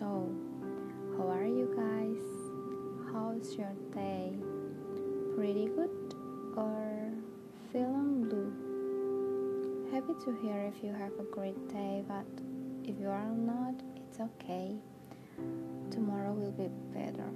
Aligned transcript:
So, 0.00 0.32
how 1.18 1.28
are 1.28 1.44
you 1.44 1.68
guys? 1.76 2.24
How's 3.12 3.54
your 3.54 3.74
day? 3.92 4.32
Pretty 5.36 5.66
good 5.66 6.14
or 6.56 7.12
feeling 7.70 8.24
blue? 8.24 8.50
Happy 9.92 10.14
to 10.24 10.32
hear 10.40 10.62
if 10.62 10.82
you 10.82 10.94
have 10.94 11.12
a 11.20 11.24
great 11.34 11.68
day, 11.68 12.02
but 12.08 12.24
if 12.88 12.98
you 12.98 13.10
are 13.10 13.30
not, 13.30 13.74
it's 13.94 14.20
okay. 14.20 14.74
Tomorrow 15.90 16.32
will 16.32 16.52
be 16.52 16.70
better. 16.98 17.30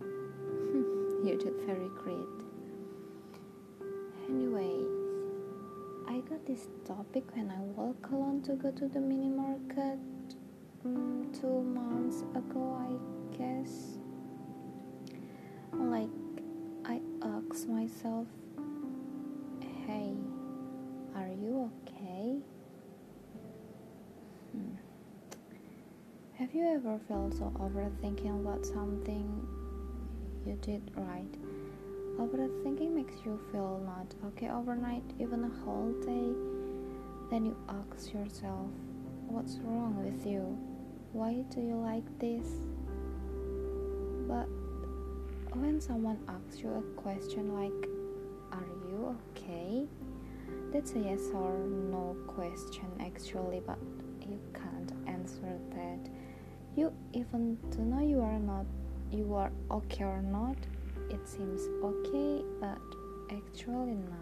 you 0.02 1.38
did 1.38 1.54
very 1.64 1.90
great. 2.02 2.38
Anyways, 4.28 4.90
I 6.08 6.18
got 6.28 6.44
this 6.44 6.66
topic 6.84 7.22
when 7.36 7.52
I 7.52 7.60
walk 7.80 8.10
alone 8.10 8.42
to 8.42 8.54
go 8.54 8.72
to 8.72 8.88
the 8.88 8.98
mini 8.98 9.28
market 9.28 10.00
um, 10.84 11.30
two 11.32 11.62
months 11.62 12.22
ago, 12.34 12.76
I 12.78 13.36
guess. 13.36 13.98
Like, 15.72 16.08
I 16.84 17.00
asked 17.22 17.68
myself, 17.68 18.26
hey, 19.86 20.12
are 21.14 21.28
you 21.28 21.70
okay? 21.86 22.38
Hmm. 24.52 24.74
Have 26.38 26.54
you 26.54 26.66
ever 26.66 26.98
felt 27.08 27.34
so 27.34 27.52
overthinking 27.56 28.40
about 28.40 28.64
something 28.64 29.46
you 30.46 30.58
did 30.62 30.82
right? 30.96 31.32
Overthinking 32.18 32.92
makes 32.94 33.14
you 33.24 33.38
feel 33.52 33.80
not 33.84 34.14
okay 34.28 34.50
overnight, 34.50 35.04
even 35.18 35.44
a 35.44 35.64
whole 35.64 35.92
day. 36.02 36.32
Then 37.30 37.46
you 37.46 37.56
ask 37.68 38.12
yourself, 38.12 38.66
what's 39.28 39.58
wrong 39.58 40.02
with 40.04 40.26
you? 40.26 40.58
Why 41.12 41.42
do 41.50 41.60
you 41.60 41.74
like 41.74 42.06
this? 42.18 42.46
But 44.28 44.46
when 45.58 45.80
someone 45.80 46.18
asks 46.28 46.60
you 46.60 46.70
a 46.70 47.00
question 47.00 47.52
like, 47.52 47.88
Are 48.52 48.70
you 48.88 49.16
okay? 49.36 49.86
That's 50.72 50.92
a 50.92 51.00
yes 51.00 51.30
or 51.34 51.58
no 51.66 52.16
question 52.28 52.86
actually, 53.00 53.60
but 53.66 53.78
you 54.28 54.38
can't 54.54 54.92
answer 55.08 55.58
that. 55.70 56.10
You 56.76 56.92
even 57.12 57.58
don't 57.70 57.90
know 57.90 58.00
you 58.00 58.20
are 58.20 58.38
not 58.38 58.66
you 59.10 59.34
are 59.34 59.50
okay 59.70 60.04
or 60.04 60.22
not. 60.22 60.56
It 61.10 61.28
seems 61.28 61.62
okay, 61.82 62.44
but 62.60 62.78
actually 63.32 63.96
not. 63.96 64.20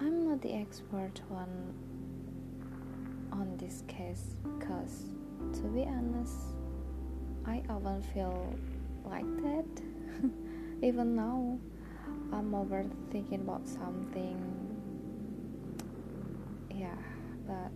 I'm 0.00 0.28
not 0.28 0.42
the 0.42 0.52
expert 0.52 1.22
one 1.30 1.48
on 1.48 1.93
this 3.64 3.82
case 3.88 4.36
because, 4.58 5.04
to 5.54 5.62
be 5.68 5.84
honest, 5.84 6.36
I 7.46 7.62
often 7.70 8.02
feel 8.12 8.54
like 9.04 9.24
that. 9.42 9.82
Even 10.82 11.16
now, 11.16 11.58
I'm 12.32 12.50
overthinking 12.52 13.40
about 13.40 13.66
something. 13.66 14.38
Yeah, 16.70 16.96
but 17.46 17.72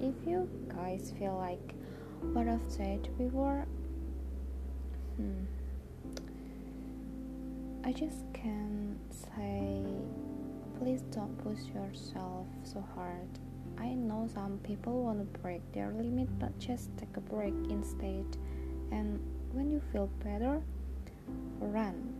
if 0.00 0.14
you 0.26 0.48
guys 0.68 1.12
feel 1.18 1.36
like 1.36 1.74
what 2.32 2.48
I've 2.48 2.60
said 2.68 3.08
before, 3.16 3.66
hmm, 5.16 5.44
I 7.84 7.92
just 7.92 8.24
can 8.32 8.98
say 9.36 9.84
please 10.78 11.02
don't 11.12 11.36
push 11.44 11.60
yourself 11.74 12.46
so 12.64 12.84
hard 12.96 13.28
I 13.78 13.94
know 13.94 14.28
some 14.32 14.58
people 14.62 15.02
want 15.02 15.18
to 15.18 15.40
break 15.40 15.60
their 15.72 15.92
limit, 15.92 16.28
but 16.38 16.58
just 16.58 16.96
take 16.96 17.16
a 17.16 17.20
break 17.20 17.54
instead. 17.68 18.26
And 18.90 19.20
when 19.52 19.70
you 19.70 19.80
feel 19.92 20.08
better, 20.24 20.62
run. 21.60 22.12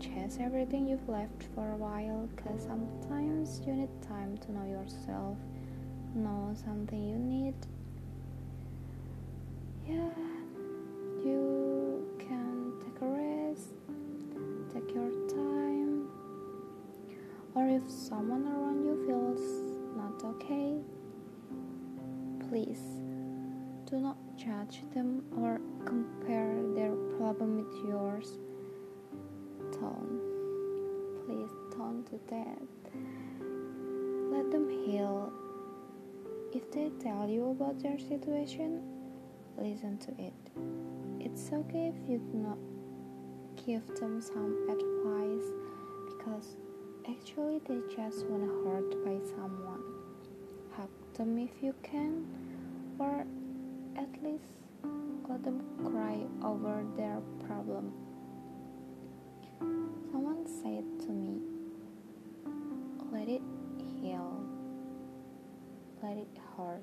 Chase 0.00 0.38
everything 0.40 0.88
you've 0.88 1.08
left 1.08 1.44
for 1.54 1.72
a 1.72 1.76
while, 1.76 2.28
cause 2.36 2.62
sometimes 2.62 3.60
you 3.66 3.74
need 3.74 3.90
time 4.00 4.38
to 4.38 4.52
know 4.52 4.64
yourself, 4.64 5.36
know 6.14 6.54
something 6.54 7.06
you 7.06 7.16
need. 7.16 7.54
Yeah, 9.86 10.08
you 11.22 12.08
can 12.18 12.72
take 12.80 13.02
a 13.02 13.06
rest, 13.06 13.74
take 14.72 14.94
your 14.94 15.10
time, 15.28 16.08
or 17.54 17.68
if 17.68 17.82
someone 17.90 18.46
around 18.46 18.84
you 18.84 19.04
feels 19.06 19.40
not 19.96 20.24
okay 20.24 20.80
Please 22.50 22.82
do 23.88 24.00
not 24.00 24.16
judge 24.36 24.82
them 24.92 25.22
or 25.38 25.60
compare 25.84 26.60
their 26.74 26.96
problem 27.16 27.58
with 27.58 27.88
yours. 27.88 28.38
Don't. 29.70 30.18
Please 31.24 31.48
don't 31.70 32.02
do 32.10 32.18
that. 32.28 32.58
Let 34.32 34.50
them 34.50 34.68
heal. 34.68 35.32
If 36.52 36.72
they 36.72 36.90
tell 37.00 37.28
you 37.28 37.50
about 37.50 37.80
their 37.80 38.00
situation, 38.00 38.82
listen 39.56 39.98
to 39.98 40.10
it. 40.18 40.34
It's 41.20 41.52
okay 41.52 41.92
if 41.94 42.10
you 42.10 42.18
do 42.18 42.36
not 42.36 42.58
give 43.64 43.86
them 44.00 44.20
some 44.20 44.58
advice 44.68 45.46
because 46.08 46.56
actually 47.08 47.60
they 47.68 47.78
just 47.94 48.26
want 48.26 48.42
to 48.42 48.68
hurt 48.68 49.04
by 49.04 49.24
someone. 49.36 50.09
Hug 50.80 50.88
them 51.12 51.36
if 51.36 51.62
you 51.62 51.74
can 51.82 52.24
or 52.98 53.26
at 53.98 54.22
least 54.24 54.48
let 55.28 55.44
them 55.44 55.60
cry 55.84 56.16
over 56.42 56.82
their 56.96 57.20
problem. 57.46 57.92
Someone 60.10 60.46
said 60.46 60.84
to 61.04 61.12
me, 61.12 61.42
let 63.12 63.28
it 63.28 63.42
heal, 64.00 64.42
let 66.02 66.16
it 66.16 66.38
hurt. 66.56 66.82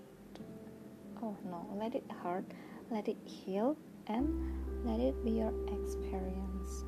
Oh 1.24 1.36
no, 1.44 1.66
let 1.74 1.96
it 1.96 2.06
hurt, 2.22 2.46
let 2.91 3.07
it 3.07 3.18
heal, 3.25 3.75
and 4.06 4.86
let 4.86 5.00
it 5.00 5.25
be 5.25 5.31
your 5.31 5.53
experience. 5.74 6.84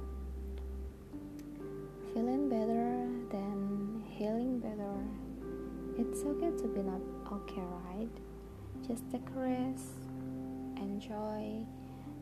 It's 6.20 6.28
okay 6.28 6.52
to 6.52 6.68
be 6.68 6.82
not 6.82 7.00
okay, 7.32 7.64
right? 7.88 8.10
Just 8.86 9.10
take 9.10 9.24
a 9.38 9.40
rest, 9.40 9.94
enjoy 10.76 11.66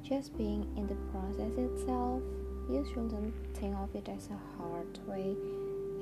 just 0.04 0.38
being 0.38 0.68
in 0.78 0.86
the 0.86 0.94
process 1.10 1.52
itself. 1.58 2.22
You 2.70 2.86
shouldn't 2.94 3.34
think 3.58 3.76
of 3.76 3.90
it 3.96 4.08
as 4.08 4.30
a 4.30 4.38
hard 4.56 5.00
way, 5.08 5.36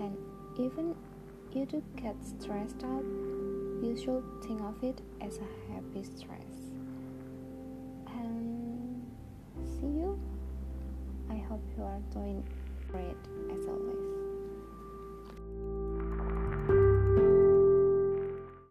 and 0.01 0.17
even 0.57 0.94
you 1.53 1.66
do 1.66 1.81
get 1.95 2.17
stressed 2.22 2.83
out, 2.83 3.06
you 3.81 3.95
should 3.95 4.25
think 4.45 4.59
of 4.59 4.83
it 4.83 5.00
as 5.22 5.38
a 5.38 5.72
happy 5.72 6.03
stress. 6.03 6.73
And 8.07 9.09
see 9.63 9.88
you. 9.88 10.19
I 11.29 11.38
hope 11.38 11.63
you 11.77 11.83
are 11.85 12.01
doing 12.12 12.44
great 12.89 13.16
as 13.57 13.66
always. 13.67 14.05